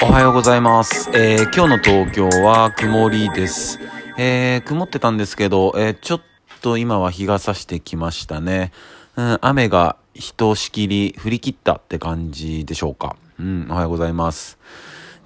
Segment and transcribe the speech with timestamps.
[0.00, 1.10] おはようございます。
[1.12, 3.80] えー今日の東京は曇りです。
[4.16, 6.20] えー曇ってたんですけど、えーちょっ
[6.60, 8.70] と今は日が差してきましたね。
[9.16, 13.16] うん、雨がひとしきり降り切ったって感じでしょうか。
[13.40, 14.56] うん、おはようございます。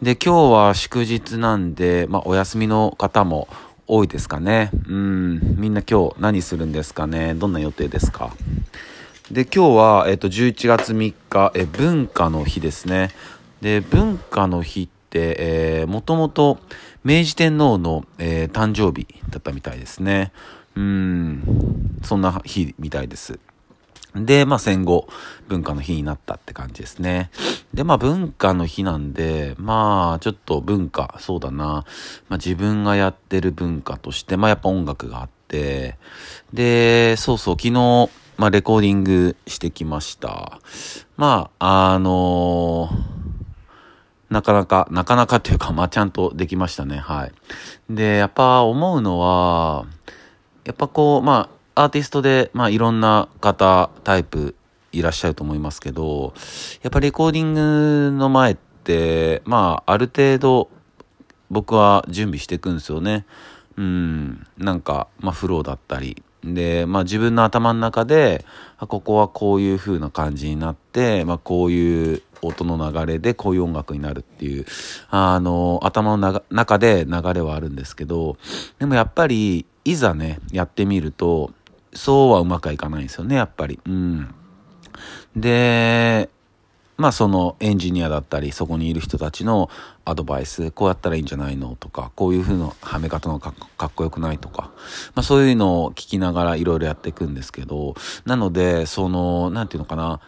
[0.00, 3.48] で、今日は祝日なんで、まあ、お休みの方も
[3.86, 4.70] 多いですかね。
[4.88, 7.34] うん、みんな今日何するんですかね。
[7.34, 8.34] どんな予定ですか。
[9.30, 13.10] で、今日は、えっ、と、11月3日、え、文化の日ですね。
[13.62, 16.58] で、文化の日って、えー、もともと
[17.04, 20.32] 明治天皇の、えー誕生日だったみたいですね。
[20.74, 23.38] うん、そんな日みたいです。
[24.16, 25.06] で、まあ戦後、
[25.46, 27.30] 文化の日になったって感じですね。
[27.72, 31.84] で、まあ文化の日なんで、まあちょっと文化、そうだな。
[32.28, 35.98] まあ自分がやってる文化として、まあやっぱ音楽があって、
[36.52, 40.58] で、そうそう、昨日、まあレコーディングしてきました。
[41.16, 42.90] まあ、あの
[44.32, 46.96] なかなか、なかなかっていうか、まあちゃんとできましたね。
[46.96, 47.32] はい。
[47.90, 49.84] で、やっぱ思うのは、
[50.64, 54.54] やっぱこう、まあ、アーティストで、まあ、いろんな方、タイプ
[54.90, 56.32] いらっしゃると思いますけど、
[56.82, 60.70] やっぱレコーディングの前って、まあ、ある程度、
[61.50, 63.26] 僕は準備していくんですよね。
[63.76, 66.22] うん、なんか、まあ、フローだったり。
[66.44, 68.44] で、まあ、自分の頭の中で、
[68.78, 74.66] ここはこういう風な感じになって、まあ、こういう音の流れでこういう音楽になるっていう、
[75.10, 78.36] あの、頭の中で流れはあるんですけど、
[78.78, 81.52] でもやっぱり、いざね、やってみると、
[81.94, 83.78] そうはうまくはいかないんですよね、やっぱり。
[83.84, 84.34] うん。
[85.36, 86.28] で、
[86.96, 89.70] まあそのエンジニアだったり、そこにいる人たちの
[90.04, 93.54] アドバイス、こうやったらいいんじゃないのとか、こういう風なはめ方のか
[93.86, 94.70] っこよくないとか、
[95.14, 97.94] まあそういうのを聞きながらいろいろやっていくんですけど、
[98.24, 100.20] なので、その、なんていうのかな、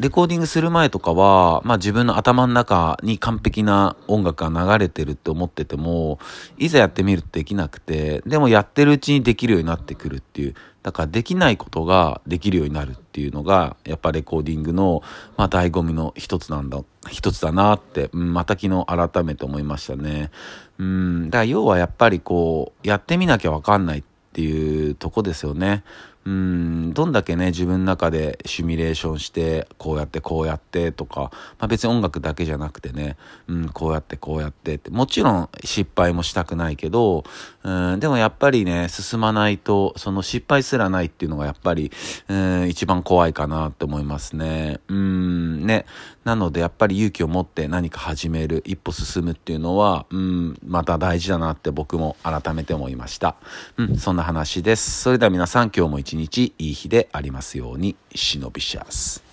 [0.00, 6.18] レコーディングする前とかは、まあ自分の頭の中に完璧な音楽が流れてるって思ってても、
[6.56, 15.02] いざやってみるとできなくて、でもやってるうちにできるようになってくるっていう、だからできないことができるようになるっていうのが、やっぱレコーディングの、
[15.36, 16.80] まあ醍醐味の一つなんだ、
[17.10, 20.30] 一つだなって、うんまた昨日改めて思いましたね。
[20.78, 25.84] うん、だから要はやっぱりこう、やってみなきゃわかんないっていうとこですよね。
[26.26, 33.16] うん、どんだけね、自分の中でシミュレーションして、こうやってこうやってとか、まあ別に音楽だけじゃなくてね、
[33.48, 37.24] うん、こうやってこうやってって、もちろん失敗もしたくないけど、
[37.62, 41.90] うん、でもやっぱりね、進まないと、その失敗すらないっていうのがやっぱり、
[42.28, 44.80] うん、一番怖いかなって思いますね。
[44.88, 45.86] うん、ね。
[46.24, 53.36] なのでやっぱり勇気を持って何か始める、一歩進むっていうのは、うん、また大事だなって僕も改めて思いました。
[53.78, 55.00] うん、そんな話です。
[55.00, 59.29] それでは皆さん今日も一日いい日でありますように、忍びシャス。